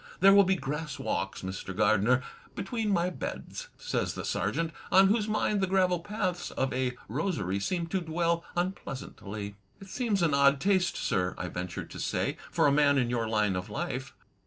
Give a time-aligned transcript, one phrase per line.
[0.19, 1.75] There will be grass walks, Mr.
[1.77, 2.23] Gardener,
[2.55, 7.59] between my beds," says the Sergeant, on whose mind the gravel paths of a rosery
[7.59, 12.37] seemed to dwell tmpleas antly." It seems an odd taste, sir," I ventured to say,
[12.49, 14.15] "for a man in your line of life."